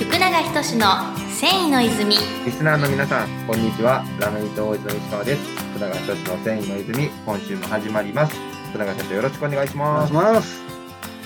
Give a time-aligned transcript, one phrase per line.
[0.00, 0.86] 福永仁の
[1.28, 4.02] 繊維の泉リスナーの皆さん、こんにちは。
[4.18, 5.42] ラメイト大泉の石川です。
[5.74, 8.34] 福永仁の繊維の泉、今週も始まります。
[8.70, 10.62] 福永社長、よろしくお願いしお願いします。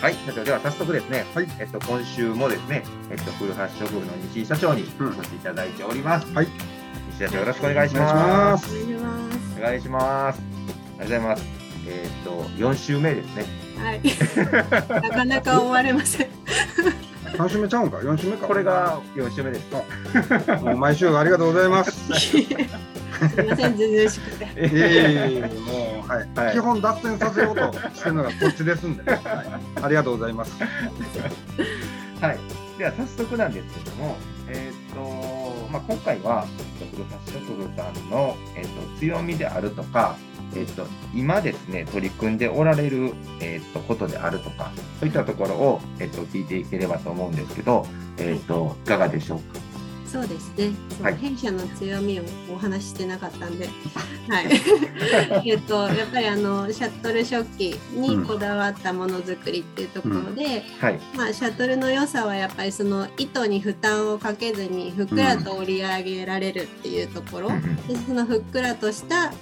[0.02, 2.82] はい、社長、では早速ですね、はいえっと、今週もですね、
[3.12, 6.27] えっと、古橋食部の西井社長にうんお越しいただいております。
[6.33, 6.49] はい。
[7.13, 8.01] 西井社長、よろしくお願いしま。
[8.03, 8.75] ますす。
[8.75, 10.43] お願いしますお願いします。
[10.43, 10.43] あ
[10.95, 11.45] りがとうございます。
[11.87, 13.45] えっと、4週目ですね。
[13.79, 15.01] はい。
[15.01, 16.29] なかなか終われません。
[17.37, 18.46] 三週目ちゃうんか、四週目か。
[18.46, 20.56] これが4週目ですか。
[20.59, 21.92] もう 毎週ありがとうございます。
[22.14, 24.45] すみません、ずうずうしくて。
[24.45, 29.46] いえいえいえ、もう、はい、はい基本脱線させようとしてるのがこっちですんで、ねはい、
[29.82, 30.52] ありがとうございます。
[32.20, 32.38] はい。
[32.78, 34.16] では早速なんですけども、
[34.48, 35.34] えっ、と、
[35.74, 36.46] まあ、今回は、
[36.80, 40.16] えっと古橋食部さんの、えーと強みであるとか、
[40.55, 44.70] えっと今ですね、取り組んでおられる、えっとことであるとか、
[45.01, 47.84] そういったところを、えっと聞いていければと思うんですけど、
[48.18, 49.59] えっといかがでしょうか？
[50.14, 50.70] そうですね。
[51.02, 53.66] はい弊社の強みをお話ししてなかったんで、
[54.29, 54.46] はい。
[55.45, 61.01] えっとやっぱりあのシャトル食器にこだわったものづくりっていうところで、はい。
[61.16, 67.48] まあシャトルの良さはやっぱりその糸に負担をかけずにふっくらと織り上げられるっていうところ。
[67.48, 69.33] うんうんでそのふっくらとした、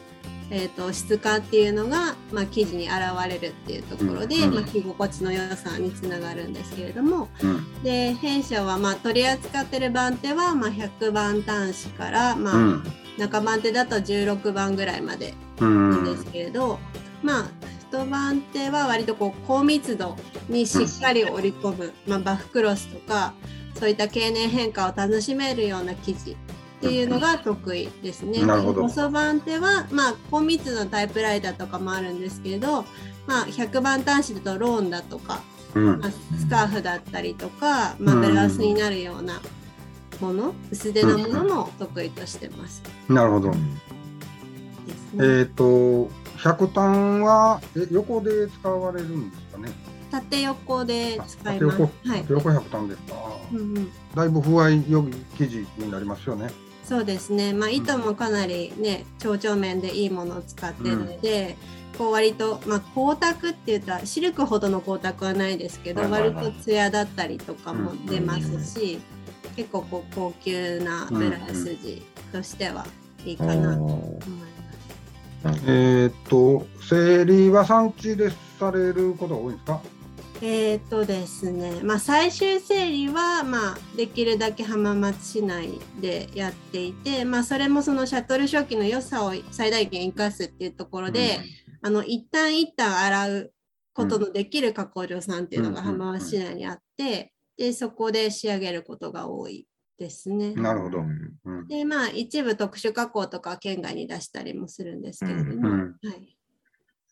[0.54, 2.94] えー、と質感っていうのが、まあ、生地に現
[3.26, 12.82] れるっていうところで、うんまあ、着心地の良さにつながるんですけれどもうん、で弊社は、まあ、取り扱ってる番手は、まあ、100番端子から、まあうん、
[13.16, 16.78] 中番手だと16番ぐらいまでうなんでん、すけれど、
[17.22, 20.16] まあ太番手は割とこう高密度
[20.48, 23.34] にしっかり織り込む、まあ、バフクロスとか
[23.74, 26.36] そういった経年変化を楽しめるような生地
[26.82, 28.40] っていうのが得意ですね。
[28.40, 32.84] 細番手は、まあ、高密度のタイプライターとかもあるんですけれど、
[33.26, 35.42] まあ、100番端子だとローンだとか、
[35.76, 39.40] うんまあ、スカーフだったりとか、まあ、うんブラウスになるような
[40.20, 42.82] もの薄手のものも得意としてます。
[43.08, 43.50] なるほど。
[43.52, 43.58] ね
[45.20, 49.70] えっ、と、百単は、え、横で使われるんですかね。
[50.10, 51.78] 縦横であ使います。
[51.78, 52.24] 縦横はい。
[52.28, 53.14] 横百単ですか。
[53.52, 56.50] うんうんだいぶ不合い良い生地になりますよね？
[56.84, 57.52] そうですね。
[57.52, 61.56] まあ糸もかなりね、蝶々面でいいものを使ってるので、
[61.98, 68.98] こう割とまあ光沢って言ったらシルクほどの光沢はないですけど、割と艶だったりとかも出ますし、
[69.56, 72.86] 結構こう高級なブラウス地としては
[73.24, 74.20] いいかなと思い
[75.44, 75.60] ます。
[75.66, 79.80] えっ、と、生理は産地でされることが多いんですか？
[80.44, 91.38] えーとですね、まあ、最終整理は、まあ、できるだけ浜松市内でやっていて、まあ、それもそのシャトル初期の良さを最大限生かすっていうところで、
[91.80, 93.52] あの一旦一旦洗う
[93.94, 100.54] ことのできる加工場さんっていうのがうんうんうん浜松市内にあって、でそこで仕上げることが多いですね。
[100.54, 100.98] なるほど。
[100.98, 101.68] うんうん。
[101.68, 105.80] でまあ一部特殊加工とかは県外に出したりもするんですけれども、うん。
[105.80, 106.36] はい、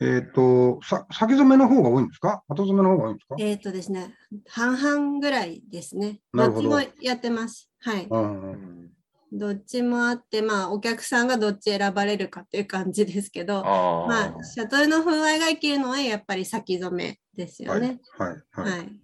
[0.02, 2.42] えっ、と、さ、先染めの方が多いんですか？
[2.48, 3.36] 後染めの方が多いんですか？
[3.38, 4.14] えっ、とですね
[4.48, 6.20] 半々ぐらいですね。
[6.32, 7.70] どどっちもやってます。
[7.80, 8.06] はい。
[8.10, 8.90] うん。
[9.32, 18.00] どっちもあって、まあ、お客さんがどっち選ばれるかっていう感じですけど、あまあ、シャトルの風合いが生きるのはやっぱり先染めですよはいね。。
[18.18, 18.42] はい。
[18.50, 18.70] はい。
[18.70, 19.00] はい。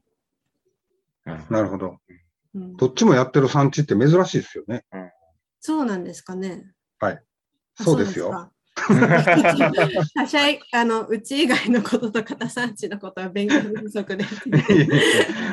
[1.27, 1.99] あなるほど。
[2.55, 4.85] うんどっちもやってる産地って珍しいですよね。
[5.61, 6.73] そうなんですかね。
[6.99, 7.21] はい。
[7.79, 8.51] あそうですよ。。
[10.15, 14.25] 他社いあのうち以外のこととか他産地のことは勉強不足で。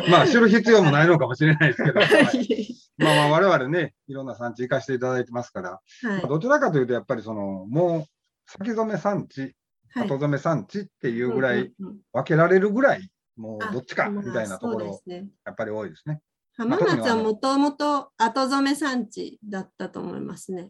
[0.10, 8.06] まあ、知る必要もないのかもしれないですけど、 はいはいまあまあ、我々ね、いろんな産地行かせていただいてますから、まあどちらかというと、やっぱりその、もう、
[8.46, 9.56] 先染め産地、はい
[9.96, 11.72] 後染め産地っていうぐらい、
[12.12, 15.02] 分けられるぐらい、もあうどっちかまあみたいなところ。
[15.08, 16.20] やっぱり多いですね。
[16.56, 20.70] 浜松はもともと後染め産地だったと思いますね。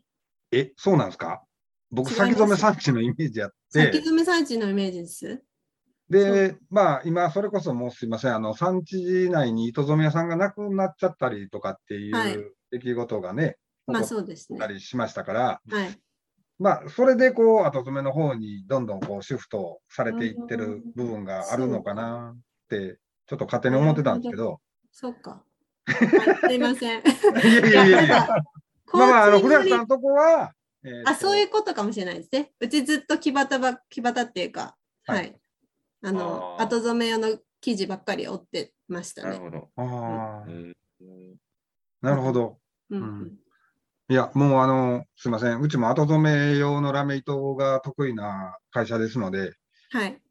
[0.51, 1.43] え、そうなんですか？
[1.93, 5.43] 僕、先染め産地のイメージあって、先染め産地のイメージです。
[6.09, 12.35] で、まあ、今、それこそもうすいません、あの、産地内に糸染め屋さんがなくなっちゃったりとかっていはい。
[12.35, 14.57] う出来事がね、まあ起こそうですね。
[14.57, 15.99] ったりしましたから、はい。
[16.57, 22.39] まあ、それでこう、後染めの方にどんどんこう、シフトされていってる部分があるのかなっ
[22.69, 22.97] て、
[23.27, 24.59] ちょっと勝手に思ってたんですけど、
[24.91, 25.31] そうか。
[25.31, 25.53] はい
[25.85, 27.03] すいません。
[27.69, 28.27] いやいや いやいや、
[28.93, 30.53] まあまあ、あの古谷さんのとこは、
[30.85, 32.51] えーとあ、そういうことかもしれないですね。
[32.59, 34.75] うちずっと木端ば、木端っていうか、
[35.05, 35.39] はいはい。
[36.03, 39.29] あの、後染め用の生地ばっかり織ってましたね。
[39.29, 39.69] なるほど。
[39.77, 40.75] ああ、うん
[42.01, 42.57] なるほど。
[42.89, 43.37] うんううんん
[44.09, 45.61] いや、もうあの、すいません。
[45.61, 49.53] うちも後染め用のラメ糸が得意な会社ですので、
[49.91, 50.21] はい。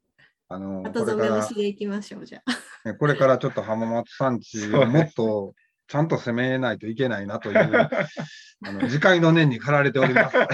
[0.49, 2.43] あの、後これから染め推しでいきましょう、じゃ
[2.85, 2.91] あ。
[2.91, 5.55] ねこれからちょっと浜松産地をもっと
[5.93, 7.59] ちゃんと攻めないといけないなという、
[8.65, 10.37] あの自戒の念に駆られております。
[10.41, 10.51] なる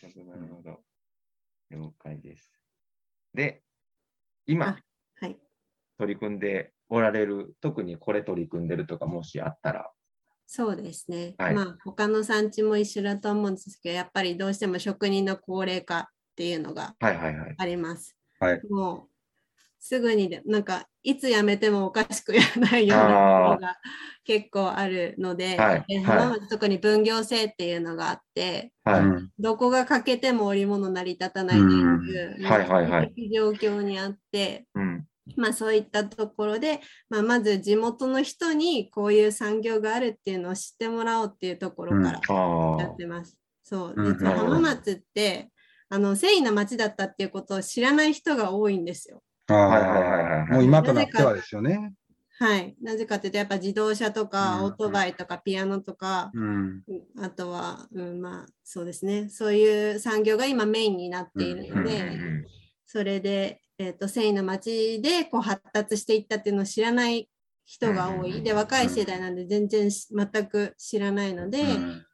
[0.00, 0.84] ほど、なるほど。
[1.72, 2.52] 了解です。
[3.34, 3.64] で、
[4.46, 4.78] 今あ、
[5.16, 5.36] はい。
[5.98, 9.90] 取り組んでおられる、特にこれ取り組んでるとか、もしあったら。
[10.46, 11.34] そうですね。
[11.38, 16.06] はいまあ他の産地も一緒だと思うんですけど、やっぱりどうしても職人の高齢化っ
[16.36, 17.54] ていうのがはいはいはい。
[17.58, 18.16] あります。
[18.38, 19.15] はいもう
[19.86, 23.76] すぐにで、なんかいつ辞めてもおかしくやらないようなところが
[24.24, 29.00] 結構あるので、はいはいで浜松特に分業制っていうのがあって、はい。
[29.02, 35.06] うんどこが欠けても織物成り立たないという、状況にあって、うん。
[35.36, 43.38] まあそういったところで、まあ、まず地元の人にこういう産業があるっていうのを知ってもらおうっていうところからあやってます。
[43.62, 43.94] そう。
[43.96, 45.50] うんでなるほど浜松って
[45.88, 49.22] あの繊維の町だったっていうことを知らない人が多いんですよ。
[49.48, 51.94] あはいはいはいはいあ、もう今となってはですよね。
[52.38, 52.76] はい。
[52.82, 56.82] なぜかというとやっぱ自動車とかうんオートバイとかピアノとか、うん。
[57.18, 59.28] あとは、うん、まあそうですね。
[59.30, 62.04] そういう産業が今メインになっているので、
[62.86, 67.28] それで、えー、と繊維の町でこう発達していったっていうのを知らない
[67.64, 68.42] 人が多い。
[68.42, 71.64] で、若い世代なんで全然し全く知らないので、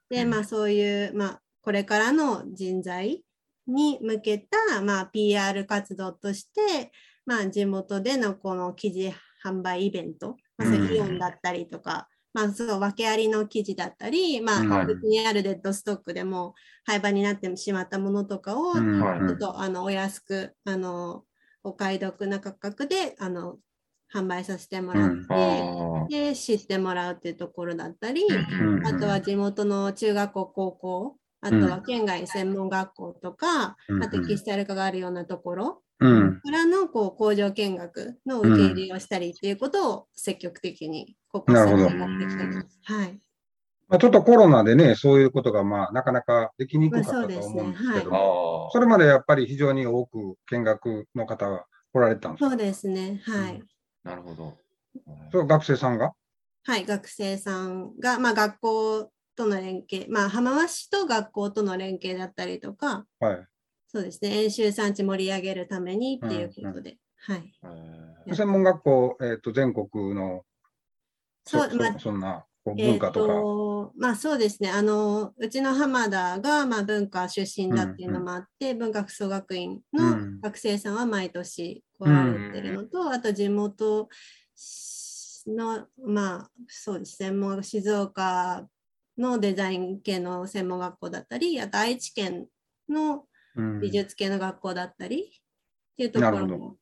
[0.08, 3.24] で、まあそういう、まあこれからの人材
[3.66, 6.92] に向けた、まあ PR 活動として、
[7.26, 9.12] まあ地元でのこの記事
[9.44, 14.72] 販売イベント、まあ、イオンだったりとか、まあそう訳ありの記事だったり、まうん。
[14.72, 16.54] あ別にあるデッドストックでも
[16.84, 21.24] 廃盤になってしまったものとかを、ちょっとあのお安くあの
[21.62, 23.58] お買い得な価格であの
[24.12, 25.10] 販売させてもらっ
[26.08, 36.40] て、で知ってもらうっていうところだったり、ーあとは地元の中学校、高校、あとは県外専門学校とか、うんあとテキスタイル科があるようなところうん。
[36.40, 42.80] からのこう工場見学の受け入れをしたりっていうことを積極的にここ数なるほど年やってきてます。
[42.84, 43.20] はい。
[43.88, 52.50] まあ、ちょっとコロナでね、そういうことがまあなかなかできにくかったとまあそうですね思うんですけど、あそれまでやっぱり非常に多く見学の方が来られたんですか？
[52.50, 53.20] そうですね。
[53.24, 53.62] はい。
[54.02, 54.56] なるほど。
[55.30, 56.12] それは学生さんが？
[56.64, 63.46] はい、学生さんが、まあ、学校との連携、まあ、浜松市と学校との連携だったりとか、はい。
[63.88, 67.54] そうですね、演習産地盛り上げるためにっていうことで、はい。
[67.62, 68.34] えー。
[68.34, 70.44] 専門学校、えっ、と、全国の
[71.44, 73.26] そそうまあそそんな文化とか。
[73.26, 80.40] とまあそうですね、あのうちの浜田が、まあ、文化出身だっていうのもあって、文化服装学院うのん。
[80.40, 84.08] 学生さんは毎年来られてるのと、あと地元
[85.46, 88.66] の、まあそうです、専門静岡
[89.18, 92.46] のデザイン系の専門学校だったり、あと愛知県
[92.88, 93.24] の
[93.54, 95.28] うん美術系の学校だったりっ
[95.96, 96.76] ていうところなるほも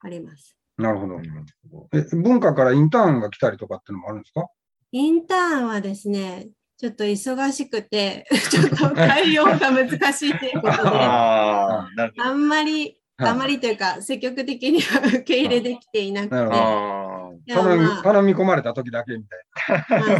[0.00, 0.56] あります。
[0.78, 1.22] なるほどな。
[1.22, 1.30] る
[1.70, 4.46] ほえ文化からインターンが来たりとかっていうのもあるんですか？
[4.92, 6.48] インターンはですね、
[6.78, 10.88] ちょっと忙しくて、 ちょっと対応が難しいということで、ど。
[10.96, 12.34] あああ、なるほど。
[12.36, 19.47] んまり、はいあんまりというか、積極的には受け入れできていなくて、なるほどあでも頼みまあ、頼み込まれた時だけみたいまあ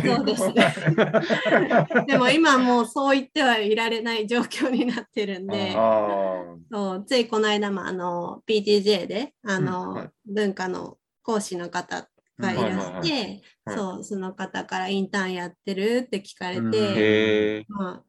[0.05, 0.75] そうですね。
[2.07, 5.73] でも今もうそう言ってはいられない状況になってるんで
[6.71, 12.09] そうついこの間もあの PTJ であの、うんはい文化の講師の方
[12.39, 17.77] がいらして、はいそうその方からインターンやってるって聞かれて、うん。
[17.77, 18.03] まあ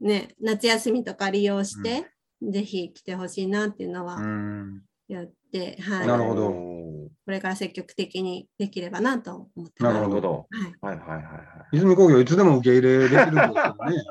[0.00, 2.10] ね、夏休みとか利用して、
[2.42, 4.14] ぜひ来てほしいなっていうのな。
[4.14, 4.82] はうん。
[5.06, 6.74] やって、はい、なるほどお
[7.24, 9.94] これから積極的にできればなと思ってーます。
[9.94, 10.46] なるほど。
[10.82, 11.38] はい、はいはいはいは
[11.72, 11.76] い。
[11.76, 14.04] 泉工業いつでも受け入れできるんですけどね。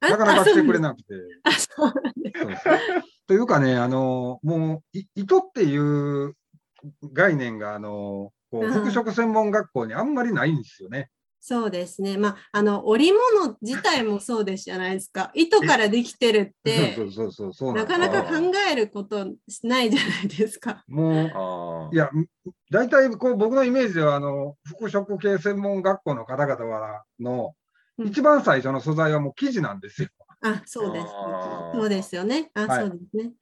[0.00, 1.14] なかなかしてくれなくて。
[1.44, 2.78] あそうなんですそうそう
[3.28, 6.34] というかね、あの、もう、い糸っていう
[7.12, 11.10] 概念が、あの、こううん服飾専門学校にあんまりないんですよね。
[11.48, 12.18] そうですね。
[12.18, 15.30] まあ、あの織物自体もそうですじゃないですか。
[15.32, 17.72] 糸からできてるってそ、うそうそうそう。
[17.72, 19.24] なかなか考えること
[19.62, 20.84] ないじゃないですか。
[20.86, 21.94] もう。
[21.94, 22.10] いや、
[22.70, 27.54] 大体こう僕のイメージでは、あの、服飾系専門学校の方々はの、
[27.96, 30.08] うん一番最初の素材はもう生地なんですよ。
[30.42, 31.06] あ、そうです
[31.74, 32.50] そうですよね。
[32.54, 33.32] あ、はいそうですね。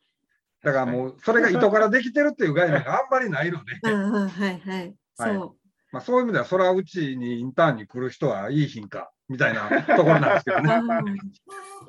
[0.63, 4.95] だからもう、それが糸からできてるっていう概念があんまりないので、ああ、はいはい。
[5.17, 5.66] そう。
[5.97, 10.69] まあ、そういう意味では、それはうちにインターンに来る人はいい品か、みたいなところなんですけどあね。
[10.69, 11.17] ー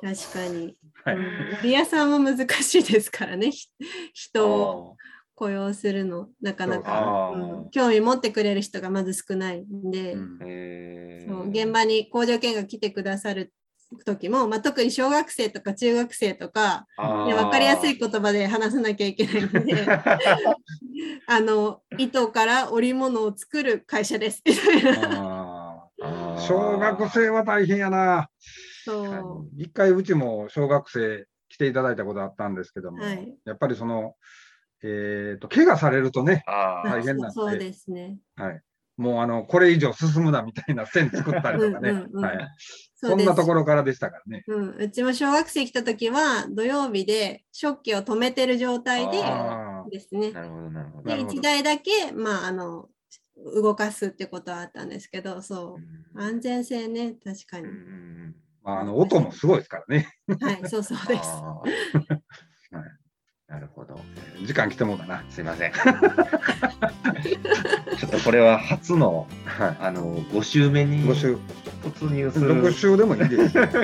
[0.00, 0.76] 確かに。
[1.04, 1.16] はい。
[1.16, 1.58] うん。
[1.58, 3.50] 織屋さんも難しいですからね。
[3.50, 3.68] ひ
[4.14, 4.96] 人を
[5.34, 6.90] 雇用するの、なかなか、
[7.34, 7.70] うん。
[7.70, 10.38] 興味持ってくれる人がまず少ないんで、うん。
[11.28, 11.50] そう。
[11.50, 13.52] 現場に工場見学来てくださる
[14.04, 16.86] 時も、まあ、特に小学生とか中学生とか、
[17.26, 19.86] ね、分かりやすい言葉で話さなきゃいけないので
[21.26, 25.88] あの糸から織物を作る会社ですみたいな。
[26.00, 28.30] あー小学生は大変やな。
[28.84, 34.14] そ一回うちも小学生来ていただいたことあったんですけども、はいやっぱりその、
[34.82, 36.44] えっ、と、怪我されるとね。
[36.46, 38.18] 大変なんでそうですね。
[38.36, 38.60] はい。
[38.98, 41.90] もうあの、これ以上進むなみたいな線作ったりとかね。
[41.90, 42.48] うんうんうんはい。
[42.96, 44.42] そんなところからでしたからね。
[44.48, 50.32] うん、うちも小学生来た時は土曜日で食器を止めてる状態であですね。
[50.32, 51.04] なるほど、なるほど。
[51.04, 52.88] でなるほど1台だけ、まあ、あの
[53.54, 55.78] 動かすってことはあったんですけどそ
[56.16, 57.82] う安全性ね確かにうんうんう
[58.30, 60.08] んまあ、あの、音もすごいですからね。
[60.40, 61.30] はいそうそうです。
[64.42, 65.22] 時間来てもうかな。
[65.30, 65.72] すいません。
[67.98, 70.84] ちょっとこれは初の、はあの、5週目い。
[70.84, 71.38] に5週、
[71.90, 72.62] 突入する。
[72.62, 73.62] 6週でもいいですよ。
[73.66, 73.82] なか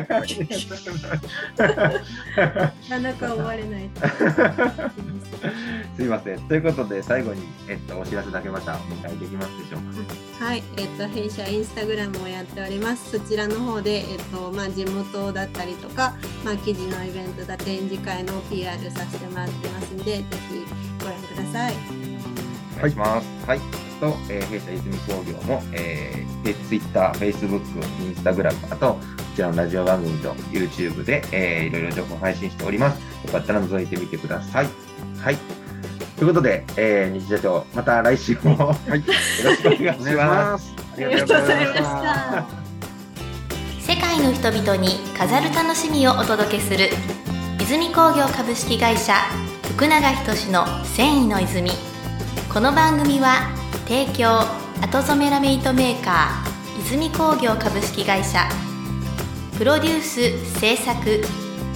[3.01, 3.91] なか終われない
[5.97, 6.41] すいません。
[6.41, 10.45] ということで、最後に、えっと、お知らせだけまたお願いできますでしょうか。
[10.45, 13.19] はい、えっと、弊社インスタグラムをやっております。
[13.19, 20.65] そちらの方で、えっと、まあ、地元だったりとか、まあ、記事のイベントだ、展示会の PR させてもらってますんで、ぜひ
[21.01, 21.75] ご覧ください。
[22.79, 24.05] お願いします。
[24.05, 24.13] はい。
[24.13, 27.61] と、えー弊社泉工業も、えー、Twitter、Facebook、
[28.15, 28.99] Instagram、あと、こ
[29.37, 33.01] ちらのラジオ番組と YouTube で、えーいろいろ情報配信しております。
[33.27, 34.69] よかったら覗いてみてください。
[35.19, 35.37] はい。
[36.17, 39.05] ということで、えー、日社長、また来週も、はい、よ
[39.45, 40.59] ろしくお願いしま。
[40.59, 40.75] す。
[40.95, 42.65] ありがとうございました。
[43.81, 46.89] 世界の人々に飾る楽しみをお届けする
[47.61, 49.15] 泉工業株式会社
[49.75, 51.71] 福永仁の繊維の泉
[52.53, 54.41] この番組は提供。
[54.83, 58.49] 後染めラメイトメーカー泉工業株式会社。
[59.57, 61.23] プロデュース制作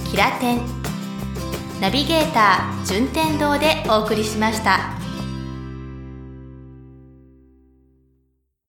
[0.09, 0.61] キラテン。
[1.79, 4.98] ナビゲーター順天堂でお送りしました。